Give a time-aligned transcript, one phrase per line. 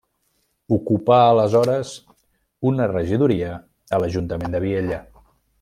[0.77, 1.91] Ocupà aleshores
[2.71, 3.55] una regidoria
[3.99, 5.03] a l'ajuntament de Vielha.